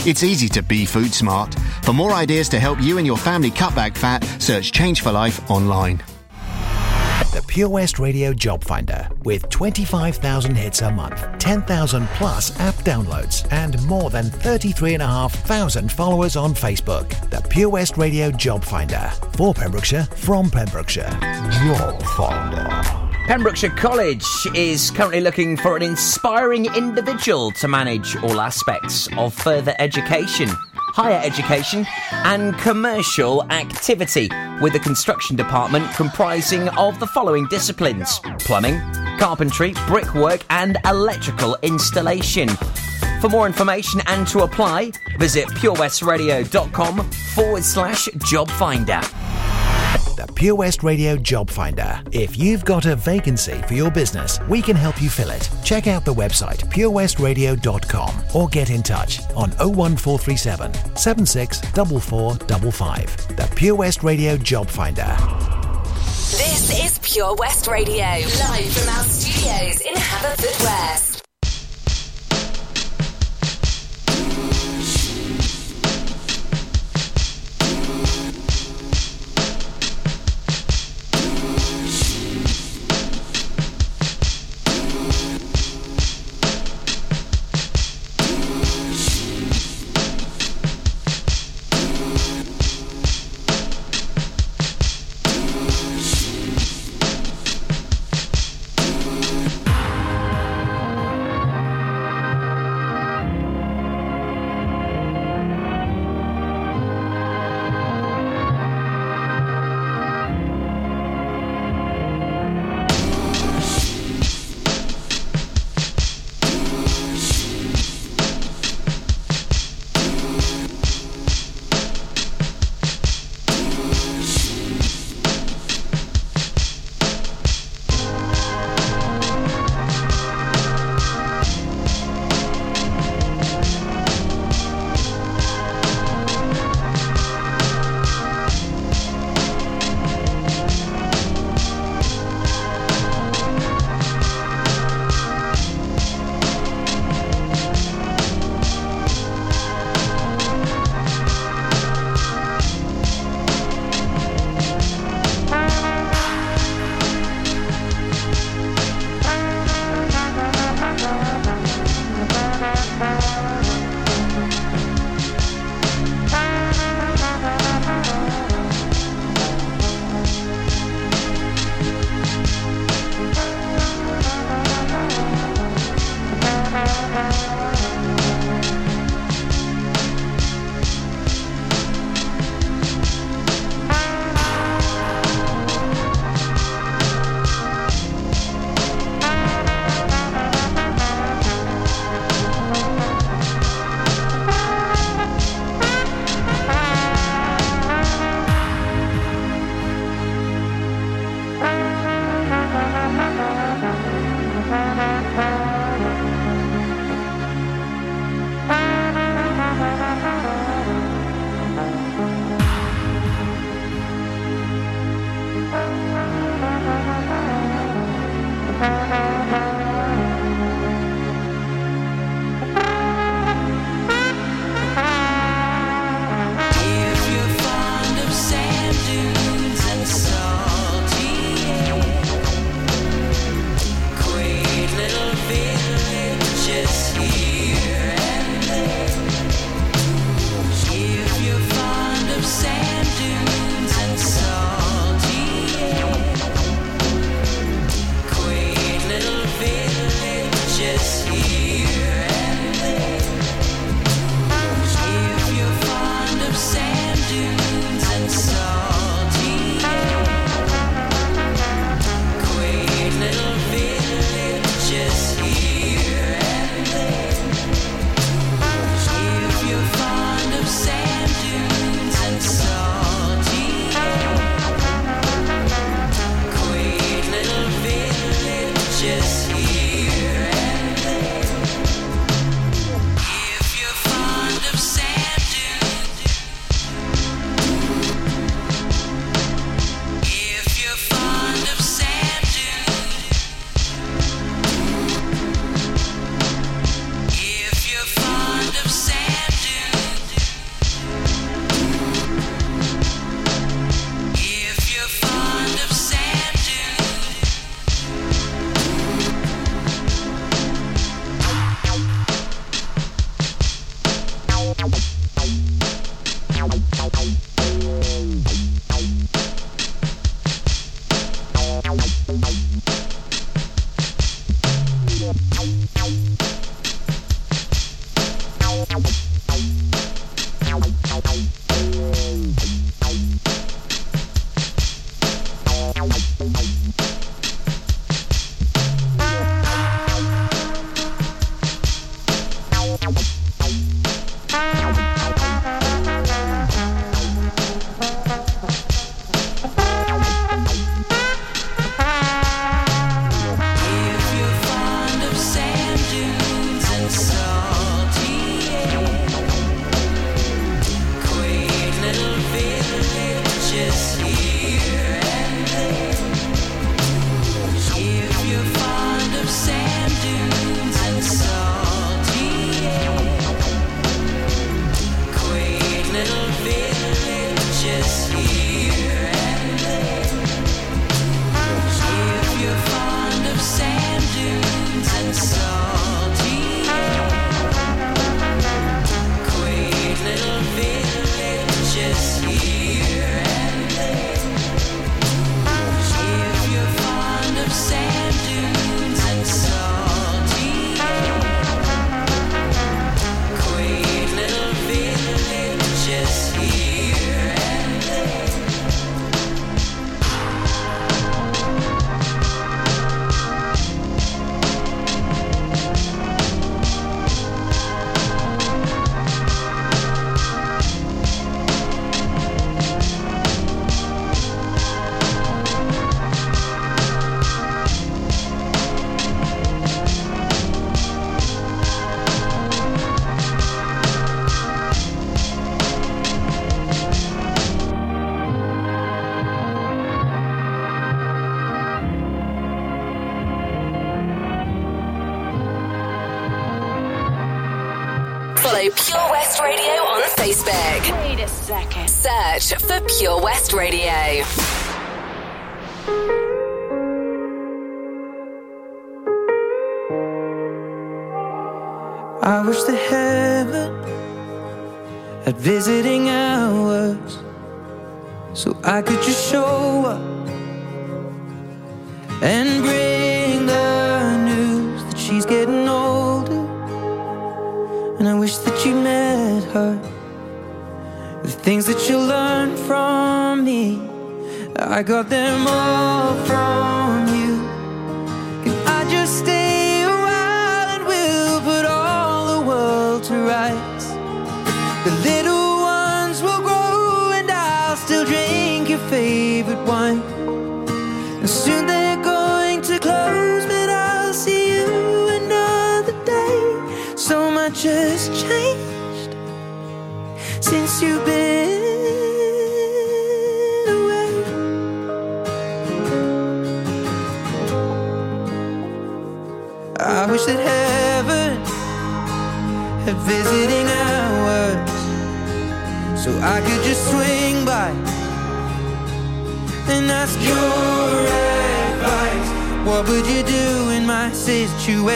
It's 0.07 0.23
easy 0.23 0.49
to 0.51 0.63
be 0.63 0.87
food 0.87 1.13
smart. 1.13 1.53
For 1.83 1.93
more 1.93 2.13
ideas 2.13 2.49
to 2.51 2.61
help 2.61 2.81
you 2.81 2.99
and 2.99 3.07
your 3.07 3.17
family 3.17 3.51
cut 3.51 3.75
back 3.75 3.97
fat, 3.97 4.23
search 4.41 4.71
Change 4.71 5.01
for 5.01 5.11
Life 5.11 5.51
online. 5.51 5.99
The 7.33 7.45
Pure 7.49 7.71
West 7.71 7.99
Radio 7.99 8.33
Job 8.33 8.63
Finder 8.63 9.09
with 9.25 9.49
25,000 9.51 10.55
hits 10.55 10.81
a 10.83 10.93
month, 10.93 11.27
10,000 11.39 12.07
plus 12.11 12.57
app 12.61 12.77
downloads, 12.77 13.51
and 13.53 13.85
more 13.87 14.09
than 14.09 14.27
33,500 14.27 15.91
followers 15.91 16.37
on 16.37 16.55
Facebook. 16.55 17.09
The 17.31 17.47
Pure 17.49 17.71
West 17.71 17.97
Radio 17.97 18.31
Job 18.31 18.63
Finder 18.63 19.11
for 19.33 19.55
Pembrokeshire 19.55 20.05
from 20.05 20.51
Pembrokeshire. 20.51 21.19
Job 21.21 22.01
Finder. 22.17 23.06
Pembrokeshire 23.27 23.71
College 23.71 24.25
is 24.55 24.93
currently 24.93 25.21
looking 25.21 25.57
for 25.57 25.77
an 25.77 25.83
inspiring 25.83 26.67
individual 26.77 27.51
to 27.53 27.67
manage 27.67 28.15
all 28.23 28.41
aspects 28.41 29.09
of 29.19 29.35
further 29.35 29.75
education, 29.81 30.49
higher 30.49 31.21
education, 31.25 31.85
and 32.13 32.57
commercial 32.59 33.43
activity, 33.51 34.31
with 34.61 34.75
the 34.75 34.79
construction 34.79 35.35
department 35.35 35.93
comprising 35.97 36.69
of 36.79 37.01
the 37.01 37.07
following 37.09 37.49
disciplines 37.49 38.21
plumbing, 38.39 38.81
carpentry, 39.19 39.75
brickwork, 39.89 40.43
and 40.51 40.79
electrical 40.85 41.59
installation. 41.63 42.49
For 43.21 43.29
more 43.29 43.49
information 43.49 44.03
and 44.07 44.25
to 44.29 44.45
apply, 44.45 44.93
visit 45.19 45.49
purewestradio.com 45.49 47.11
forward 47.35 47.65
slash 47.65 48.09
job 48.25 48.49
finder 48.53 49.01
the 50.17 50.27
Pure 50.33 50.55
West 50.57 50.83
Radio 50.83 51.17
Job 51.17 51.49
Finder. 51.51 52.03
If 52.11 52.37
you've 52.39 52.65
got 52.65 52.87
a 52.87 52.97
vacancy 52.97 53.61
for 53.69 53.75
your 53.75 53.91
business, 53.91 54.41
we 54.49 54.63
can 54.63 54.75
help 54.75 55.01
you 55.01 55.09
fill 55.11 55.31
it. 55.31 55.49
Check 55.63 55.87
out 55.87 56.05
the 56.05 56.13
website 56.15 56.65
purewestradio.com 56.71 58.11
or 58.35 58.49
get 58.49 58.71
in 58.71 58.83
touch 58.83 59.21
on 59.37 59.51
01437 59.59 60.75
764455. 60.97 63.37
The 63.37 63.49
Pure 63.55 63.77
West 63.77 64.03
Radio 64.03 64.37
Job 64.37 64.67
Finder. 64.69 65.17
This 66.37 66.85
is 66.85 66.99
Pure 66.99 67.37
West 67.37 67.69
Radio, 67.69 68.03
live 68.03 68.73
from 68.73 68.89
our 68.97 69.05
studios 69.05 69.81
in 69.81 69.95
Haverfordwest. 69.95 71.07
Pure 71.07 71.16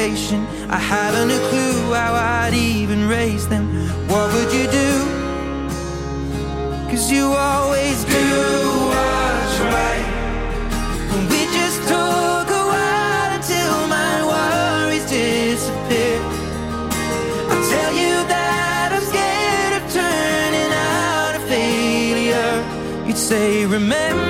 I 0.02 0.78
haven't 0.78 1.30
a 1.30 1.38
clue 1.50 1.92
how 1.92 2.14
I'd 2.14 2.54
even 2.54 3.06
raise 3.06 3.46
them. 3.46 3.66
What 4.08 4.32
would 4.32 4.50
you 4.50 4.64
do? 4.64 4.90
Cause 6.88 7.12
you 7.12 7.26
always 7.26 8.02
do 8.04 8.26
what's 8.92 9.58
right. 9.76 10.06
And 11.12 11.28
we 11.28 11.40
just 11.52 11.82
took 11.86 12.48
a 12.60 12.64
while 12.72 13.30
until 13.38 13.76
my 13.88 14.14
worries 14.32 15.04
disappear. 15.04 16.18
I 17.52 17.56
tell 17.68 17.92
you 17.92 18.14
that 18.32 18.92
I'm 18.96 19.04
scared 19.12 19.82
of 19.82 19.92
turning 19.92 20.72
out 20.72 21.34
a 21.36 21.42
failure. 21.46 23.06
You'd 23.06 23.18
say, 23.18 23.66
remember 23.66 24.29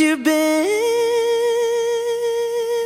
you've 0.00 0.22
been 0.22 0.66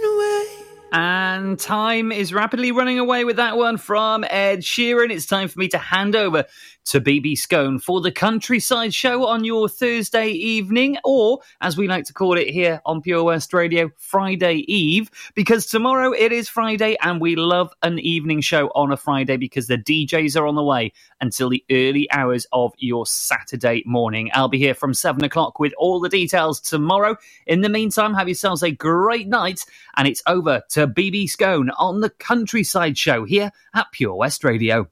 away. 0.05 0.47
And 0.93 1.59
time 1.59 2.13
is 2.13 2.33
rapidly 2.33 2.73
running 2.73 2.99
away 2.99 3.25
with 3.25 3.37
that 3.37 3.57
one 3.57 3.77
from 3.79 4.25
Ed 4.29 4.61
Sheeran. 4.61 5.11
It's 5.11 5.27
time 5.27 5.49
for 5.49 5.59
me 5.59 5.69
to 5.69 5.79
hand 5.79 6.17
over 6.17 6.47
to 6.87 7.01
BB 7.01 7.39
Scone 7.39 7.78
for 7.78 8.01
the 8.01 8.11
Countryside 8.11 8.93
Show 8.93 9.26
on 9.26 9.45
your 9.45 9.68
Thursday 9.68 10.28
evening, 10.31 10.97
or 11.05 11.41
as 11.61 11.76
we 11.76 11.89
like 11.89 12.05
to 12.07 12.12
call 12.12 12.37
it 12.37 12.49
here 12.49 12.81
on 12.85 13.03
Pure 13.03 13.24
West 13.24 13.53
Radio, 13.53 13.91
Friday 13.99 14.64
Eve, 14.66 15.11
because 15.35 15.66
tomorrow 15.66 16.12
it 16.12 16.33
is 16.33 16.49
Friday 16.49 16.97
and 17.03 17.20
we 17.20 17.37
love 17.37 17.72
an 17.83 17.99
evening 17.99 18.41
show 18.41 18.68
on 18.74 18.93
a 18.93 18.97
Friday 18.97 19.37
because 19.37 19.66
the 19.66 19.78
DJs 19.78 20.41
are 20.41 20.47
on 20.47 20.55
the 20.55 20.64
way 20.64 20.93
until 21.20 21.49
the 21.49 21.64
early 21.70 22.11
hours 22.11 22.47
of 22.53 22.72
your 22.78 23.07
Saturday 23.07 23.83
morning. 23.87 24.31
I'll 24.35 24.49
be 24.49 24.59
here 24.59 24.74
from 24.74 24.95
seven 24.95 25.24
o'clock 25.24 25.59
with 25.59 25.72
all 25.78 26.01
the 26.01 26.09
details 26.09 26.61
tomorrow. 26.61 27.16
In 27.47 27.61
the 27.61 27.68
meantime, 27.68 28.14
have 28.14 28.28
yourselves 28.28 28.62
a 28.62 28.70
great 28.70 29.28
night, 29.28 29.64
and 29.97 30.09
it's 30.09 30.22
over 30.26 30.62
to 30.70 30.87
BB 30.87 31.28
Scone 31.28 31.70
on 31.70 32.01
the 32.01 32.11
Countryside 32.11 32.97
Show 32.97 33.24
here 33.24 33.53
at 33.74 33.93
Pure 33.93 34.14
West 34.14 34.45
Radio. 34.45 34.89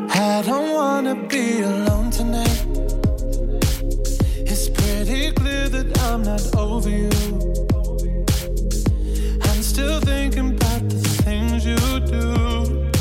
I 0.09 0.41
don't 0.41 0.73
wanna 0.73 1.15
be 1.29 1.61
alone 1.61 2.11
tonight. 2.11 2.65
It's 4.35 4.67
pretty 4.67 5.31
clear 5.31 5.69
that 5.69 5.97
I'm 6.09 6.23
not 6.23 6.43
over 6.57 6.89
you. 6.89 7.09
I'm 9.47 9.61
still 9.63 10.01
thinking 10.01 10.49
about 10.55 10.89
the 10.89 10.99
things 11.23 11.65
you 11.65 11.77
do. 12.15 12.91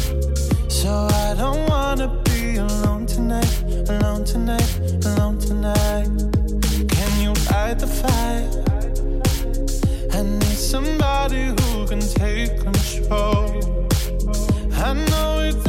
So 0.69 1.09
I 1.27 1.35
don't 1.37 1.69
wanna 1.69 2.23
be 2.23 2.59
alone 2.59 3.07
tonight, 3.07 3.65
alone 3.89 4.25
tonight, 4.25 4.79
alone 5.07 5.39
tonight. 5.41 6.07
Can 6.95 7.21
you 7.21 7.33
light 7.51 7.81
the 7.81 7.89
fire? 7.89 8.76
Somebody 10.57 11.45
who 11.49 11.87
can 11.87 12.01
take 12.01 12.59
control. 12.61 13.61
I 14.73 14.95
know 14.95 15.41
exactly 15.41 15.66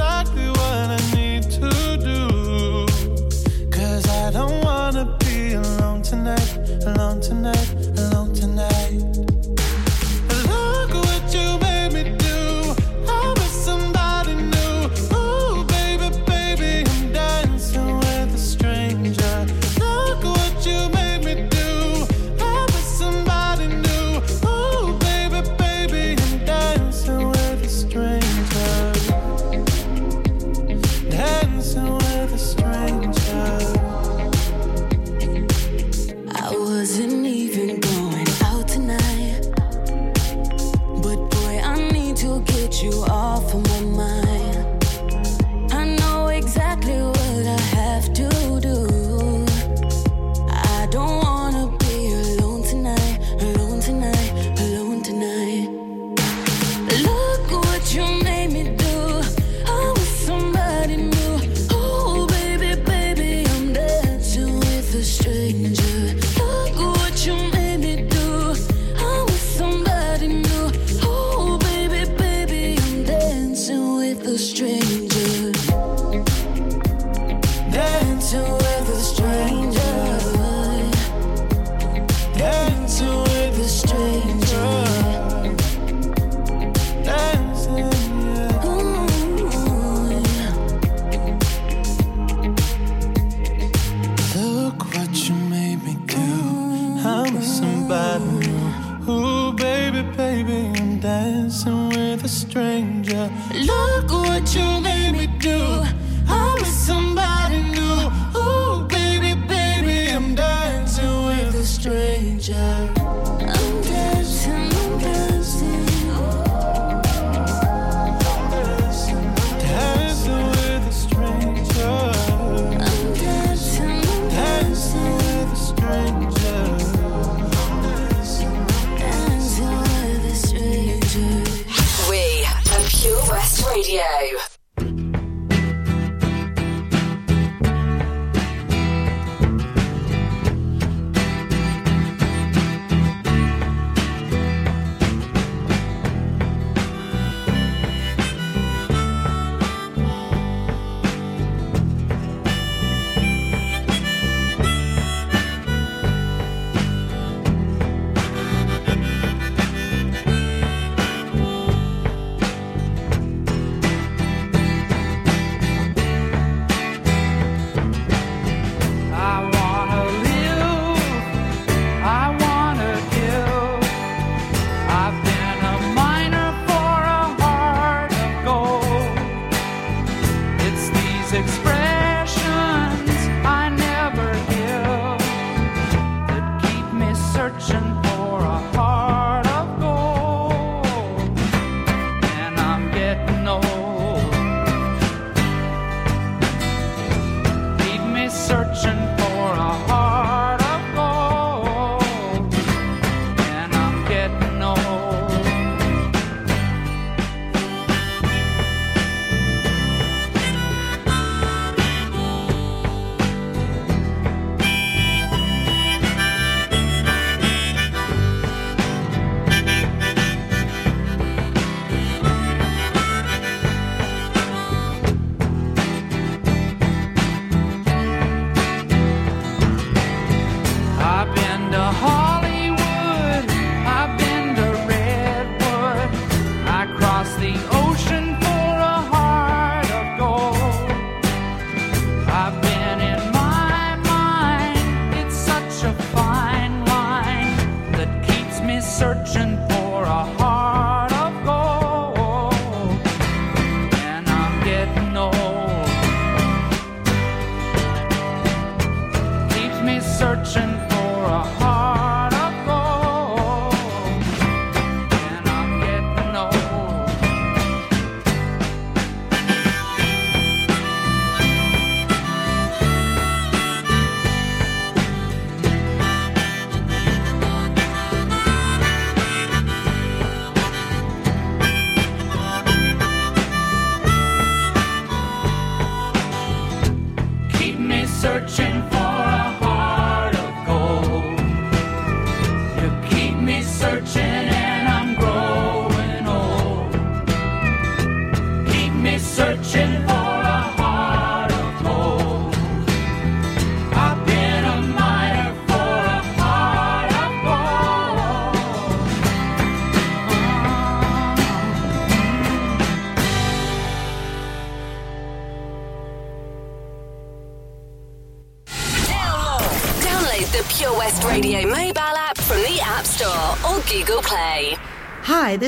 dancing 101.00 101.90
with 101.90 102.24
a 102.24 102.28
stranger. 102.28 103.30
Look 103.54 104.12
what 104.12 104.56
you 104.56 104.82
made 104.82 105.12
me 105.12 105.28
do. 105.40 105.84